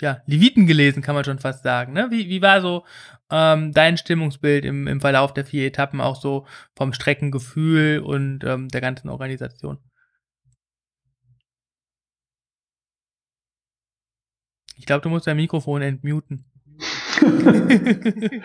[0.00, 1.92] ja, Leviten gelesen, kann man schon fast sagen.
[1.92, 2.08] Ne?
[2.10, 2.84] Wie, wie war so
[3.30, 6.46] ähm, dein Stimmungsbild im, im Verlauf der vier Etappen, auch so
[6.76, 9.78] vom Streckengefühl und ähm, der ganzen Organisation?
[14.84, 16.44] Ich glaube, du musst dein Mikrofon entmuten.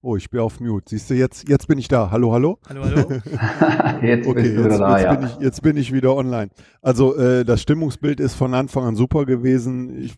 [0.00, 0.86] oh, ich bin auf Mute.
[0.88, 2.10] Siehst du, jetzt, jetzt bin ich da.
[2.10, 2.58] Hallo, hallo?
[2.66, 3.00] Hallo, hallo.
[4.02, 5.14] jetzt okay, bist du jetzt, wieder da, jetzt, ja.
[5.14, 6.48] bin ich, jetzt bin ich wieder online.
[6.80, 10.04] Also äh, das Stimmungsbild ist von Anfang an super gewesen.
[10.04, 10.14] Ich,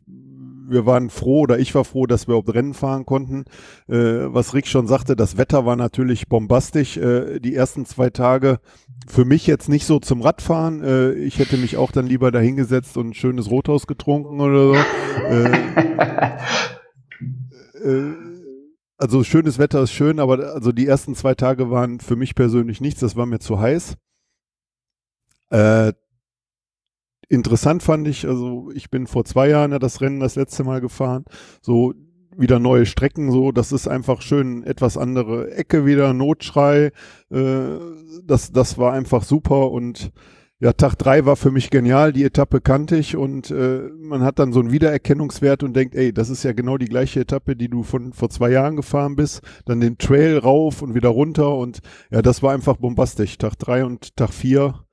[0.68, 3.44] wir waren froh oder ich war froh, dass wir überhaupt Rennen fahren konnten.
[3.88, 6.96] Äh, was Rick schon sagte, das Wetter war natürlich bombastisch.
[6.96, 8.60] Äh, die ersten zwei Tage
[9.06, 10.82] für mich jetzt nicht so zum Radfahren.
[10.82, 14.74] Äh, ich hätte mich auch dann lieber dahingesetzt und ein schönes Rothaus getrunken oder so.
[15.28, 15.58] Äh,
[17.84, 18.14] äh,
[18.98, 22.80] also schönes Wetter ist schön, aber also die ersten zwei Tage waren für mich persönlich
[22.80, 23.00] nichts.
[23.00, 23.96] Das war mir zu heiß.
[25.50, 25.92] Äh,
[27.28, 30.80] interessant fand ich, also ich bin vor zwei Jahren ja das Rennen das letzte Mal
[30.80, 31.24] gefahren.
[31.60, 31.94] So
[32.36, 36.92] wieder neue Strecken, so, das ist einfach schön, etwas andere Ecke wieder, Notschrei,
[37.30, 37.78] äh,
[38.24, 40.12] das, das war einfach super und
[40.58, 44.38] ja, Tag drei war für mich genial, die Etappe kannte ich und äh, man hat
[44.38, 47.68] dann so einen Wiedererkennungswert und denkt, ey, das ist ja genau die gleiche Etappe, die
[47.68, 51.80] du von vor zwei Jahren gefahren bist, dann den Trail rauf und wieder runter und
[52.10, 53.36] ja, das war einfach bombastisch.
[53.36, 54.85] Tag drei und Tag vier,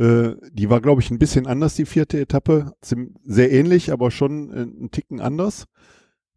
[0.00, 4.50] äh, die war, glaube ich, ein bisschen anders, die vierte Etappe, sehr ähnlich, aber schon
[4.50, 5.66] äh, ein Ticken anders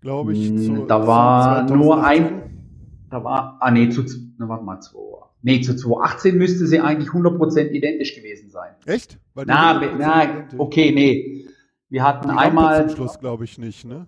[0.04, 0.56] glaube ich.
[0.56, 4.04] Zu, da war nur ein, da war, ah nee, zu,
[4.38, 8.74] na, warte mal, zu, nee, zu 2018 müsste sie eigentlich 100% identisch gewesen sein.
[8.86, 9.18] Echt?
[9.34, 11.48] Weil na, na okay, nee.
[11.90, 12.88] Wir hatten die einmal.
[12.88, 14.08] Zum Schluss glaube ich nicht, ne?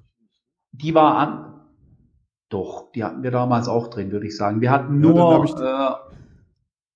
[0.72, 1.62] Die war an,
[2.50, 4.62] doch, die hatten wir damals auch drin, würde ich sagen.
[4.62, 6.00] Wir hatten nur ja,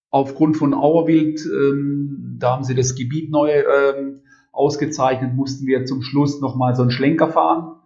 [0.09, 6.01] aufgrund von Auerwild, ähm, da haben sie das Gebiet neu ähm, ausgezeichnet, mussten wir zum
[6.01, 7.79] Schluss nochmal so einen Schlenker fahren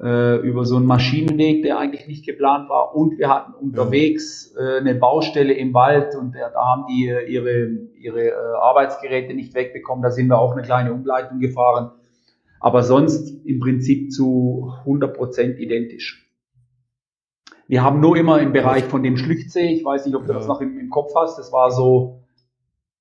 [0.00, 2.94] äh, über so einen Maschinenweg, der eigentlich nicht geplant war.
[2.94, 7.26] Und wir hatten unterwegs äh, eine Baustelle im Wald und äh, da haben die äh,
[7.30, 10.02] ihre, ihre Arbeitsgeräte nicht wegbekommen.
[10.02, 11.92] Da sind wir auch eine kleine Umleitung gefahren.
[12.60, 16.25] Aber sonst im Prinzip zu 100% identisch.
[17.68, 20.38] Wir haben nur immer im Bereich von dem Schlüchtsee, ich weiß nicht, ob du ja.
[20.38, 22.22] das noch im, im, Kopf hast, das war so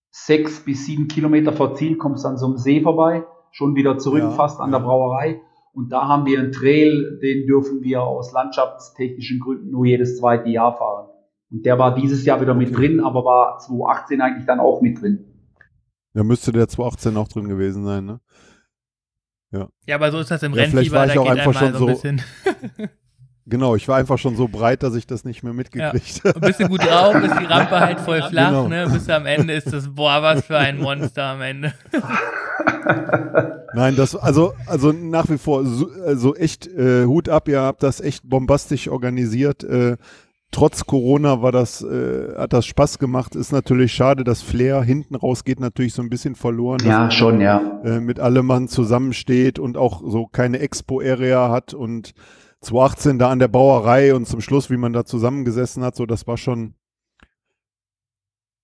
[0.10, 4.24] sechs bis sieben Kilometer vor Ziel, kommst an so einem See vorbei, schon wieder zurück,
[4.24, 4.80] ja, fast an ja.
[4.80, 5.42] der Brauerei.
[5.74, 10.50] Und da haben wir einen Trail, den dürfen wir aus landschaftstechnischen Gründen nur jedes zweite
[10.50, 11.10] Jahr fahren.
[11.52, 15.02] Und der war dieses Jahr wieder mit drin, aber war 2018 eigentlich dann auch mit
[15.02, 15.26] drin.
[16.14, 18.22] Ja, müsste der 2018 auch drin gewesen sein, ne?
[19.52, 19.68] Ja.
[19.86, 22.08] Ja, aber so ist das im ja, Rennfieber, vielleicht war ich auch einfach schon so,
[22.08, 22.22] ein
[23.48, 26.40] Genau, ich war einfach schon so breit, dass ich das nicht mehr mitgekriegt habe.
[26.40, 26.48] Ja.
[26.48, 28.68] Bist du gut drauf, ist die Rampe halt voll flach, genau.
[28.68, 28.88] ne?
[28.92, 31.74] Bis am Ende ist das, boah, was für ein Monster am Ende.
[33.76, 37.84] Nein, das, also, also nach wie vor, so also echt äh, Hut ab, ihr habt
[37.84, 39.64] das echt bombastisch organisiert.
[39.64, 39.98] Äh,
[40.50, 43.36] trotz Corona war das, äh, hat das Spaß gemacht.
[43.36, 46.80] Ist natürlich schade, dass Flair hinten raus geht natürlich so ein bisschen verloren.
[46.84, 47.82] Ja, schon, ja.
[47.84, 52.14] Äh, mit allem Mann zusammensteht und auch so keine Expo-Area hat und
[52.66, 56.28] 2018 da an der Bauerei und zum Schluss, wie man da zusammengesessen hat, so das
[56.28, 56.74] war schon,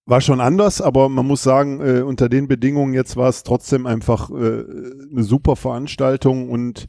[0.06, 3.86] war schon anders, aber man muss sagen, äh, unter den Bedingungen jetzt war es trotzdem
[3.86, 4.34] einfach äh,
[5.12, 6.88] eine super Veranstaltung und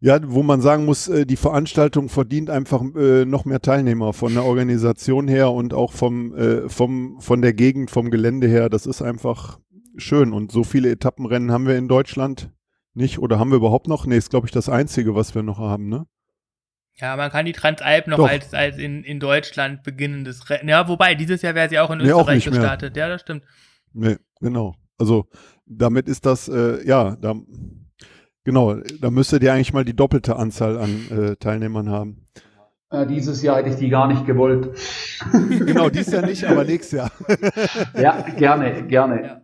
[0.00, 4.32] ja, wo man sagen muss, äh, die Veranstaltung verdient einfach äh, noch mehr Teilnehmer von
[4.32, 8.68] der Organisation her und auch vom, äh, vom, von der Gegend, vom Gelände her.
[8.68, 9.58] Das ist einfach
[9.96, 12.52] schön und so viele Etappenrennen haben wir in Deutschland
[12.98, 13.18] nicht.
[13.18, 14.04] Oder haben wir überhaupt noch?
[14.04, 16.06] Nee, ist glaube ich das Einzige, was wir noch haben, ne?
[17.00, 18.28] Ja, man kann die Transalp noch Doch.
[18.28, 20.68] als, als in, in Deutschland beginnendes Rennen.
[20.68, 22.96] Ja, wobei, dieses Jahr wäre sie auch in nee, Österreich auch gestartet.
[22.96, 23.04] Mehr.
[23.04, 23.44] Ja, das stimmt.
[23.92, 24.74] Nee, genau.
[24.98, 25.26] Also
[25.64, 27.36] damit ist das, äh, ja, da,
[28.42, 32.26] genau, da müsstet ihr eigentlich mal die doppelte Anzahl an äh, Teilnehmern haben.
[32.90, 34.70] Äh, dieses Jahr hätte ich die gar nicht gewollt.
[35.32, 37.12] genau, dieses Jahr nicht, aber nächstes Jahr.
[37.94, 39.22] ja, gerne, gerne.
[39.22, 39.42] Ja.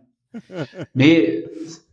[0.93, 1.45] Nee,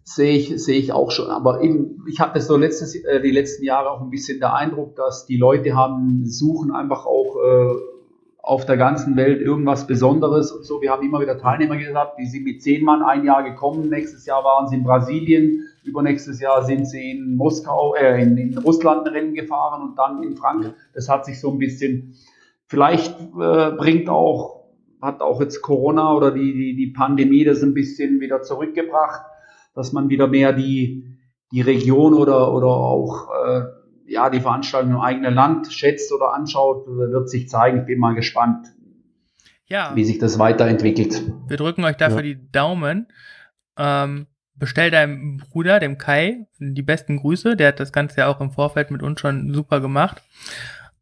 [0.04, 1.28] sehe ich, sehe ich auch schon.
[1.28, 4.96] Aber eben, ich hatte so letztes, äh, die letzten Jahre auch ein bisschen der Eindruck,
[4.96, 7.74] dass die Leute haben, suchen einfach auch äh,
[8.42, 10.82] auf der ganzen Welt irgendwas Besonderes und so.
[10.82, 13.88] Wir haben immer wieder Teilnehmer gehabt, die sind mit zehn Mann ein Jahr gekommen.
[13.88, 18.58] Nächstes Jahr waren sie in Brasilien, übernächstes Jahr sind sie in Moskau, äh, in, in
[18.58, 20.72] Russland ein Rennen gefahren und dann in Frankreich.
[20.92, 22.14] Das hat sich so ein bisschen,
[22.66, 24.64] vielleicht äh, bringt auch,
[25.00, 29.22] hat auch jetzt Corona oder die, die, die Pandemie das ein bisschen wieder zurückgebracht,
[29.74, 31.04] dass man wieder mehr die,
[31.50, 33.62] die Region oder, oder auch äh,
[34.06, 37.80] ja, die Veranstaltung im eigenen Land schätzt oder anschaut, wird sich zeigen.
[37.80, 38.66] Ich bin mal gespannt,
[39.66, 39.92] ja.
[39.94, 41.22] wie sich das weiterentwickelt.
[41.46, 42.34] Wir drücken euch dafür ja.
[42.34, 43.08] die Daumen.
[43.78, 47.56] Ähm, bestell deinem Bruder, dem Kai, die besten Grüße.
[47.56, 50.22] Der hat das Ganze ja auch im Vorfeld mit uns schon super gemacht.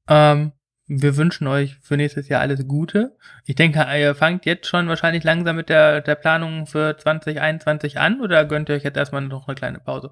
[0.09, 0.53] Ähm,
[0.93, 3.17] wir wünschen euch für nächstes Jahr alles Gute.
[3.47, 8.21] Ich denke, ihr fangt jetzt schon wahrscheinlich langsam mit der, der Planung für 2021 an
[8.21, 10.11] oder gönnt ihr euch jetzt erstmal noch eine kleine Pause?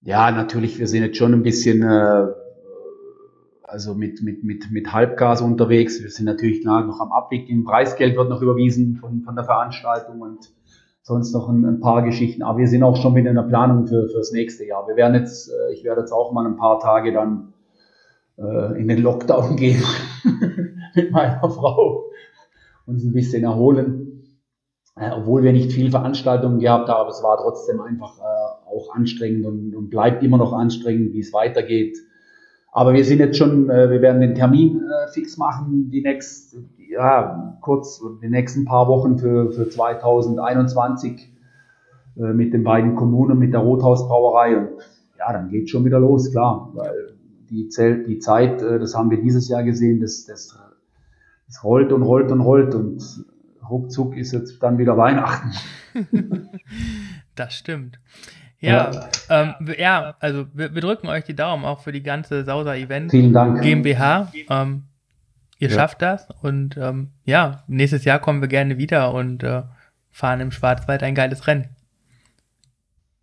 [0.00, 2.26] Ja, natürlich, wir sind jetzt schon ein bisschen äh,
[3.64, 6.02] also mit, mit, mit, mit Halbgas unterwegs.
[6.02, 7.64] Wir sind natürlich klar noch am Abwickeln.
[7.64, 10.54] Preisgeld wird noch überwiesen von, von der Veranstaltung und
[11.02, 12.42] sonst noch ein, ein paar Geschichten.
[12.42, 14.88] Aber wir sind auch schon mit in der Planung für, für das nächste Jahr.
[14.88, 17.52] Wir werden jetzt, äh, ich werde jetzt auch mal ein paar Tage dann
[18.38, 19.82] äh, in den Lockdown gehen
[20.94, 22.04] mit meiner Frau,
[22.86, 24.08] uns ein bisschen erholen.
[24.96, 29.46] Äh, obwohl wir nicht viel Veranstaltungen gehabt haben, es war trotzdem einfach äh, auch anstrengend
[29.46, 31.96] und, und, bleibt immer noch anstrengend, wie es weitergeht.
[32.72, 36.70] Aber wir sind jetzt schon, äh, wir werden den Termin äh, fix machen, die nächsten,
[36.90, 41.32] ja, kurz, die nächsten paar Wochen für, für 2021
[42.16, 44.68] äh, mit den beiden Kommunen, mit der Rothausbrauerei und
[45.18, 47.07] ja, dann geht schon wieder los, klar, weil
[47.50, 50.58] die, Zelt, die Zeit, äh, das haben wir dieses Jahr gesehen, das, das,
[51.46, 53.02] das rollt und rollt und rollt und
[53.68, 55.52] ruckzuck ist jetzt dann wieder Weihnachten.
[57.34, 57.98] das stimmt.
[58.60, 59.08] Ja, ja,
[59.58, 63.10] ähm, ja also wir, wir, drücken euch die Daumen auch für die ganze Sauser Event
[63.10, 63.62] Vielen Dank.
[63.62, 64.32] GmbH.
[64.48, 64.84] Ähm,
[65.58, 65.74] ihr ja.
[65.74, 69.62] schafft das und ähm, ja, nächstes Jahr kommen wir gerne wieder und äh,
[70.10, 71.68] fahren im Schwarzwald ein geiles Rennen.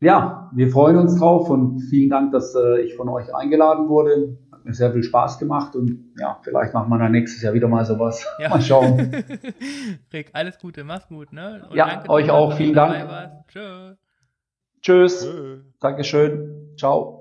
[0.05, 4.37] Ja, wir freuen uns drauf und vielen Dank, dass äh, ich von euch eingeladen wurde
[4.65, 7.85] mir sehr viel Spaß gemacht und ja, vielleicht machen wir dann nächstes Jahr wieder mal
[7.85, 8.25] sowas.
[8.39, 8.49] Ja.
[8.49, 9.11] Mal schauen.
[10.13, 11.65] Rick, alles Gute, mach's gut, ne?
[11.69, 13.07] Und ja, euch auch, vielen Dank.
[13.47, 13.95] Tschö.
[14.81, 15.21] Tschüss.
[15.21, 15.61] Tschö.
[15.79, 16.75] Dankeschön.
[16.77, 17.14] Ciao.